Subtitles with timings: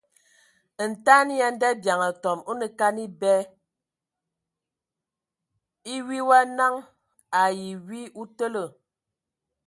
[0.89, 3.33] Ntaɛn ya ndabiaŋ atɔm anə kan ebɛ
[5.93, 6.73] :e wi wa naŋ
[7.41, 8.63] ai e wi o tələ.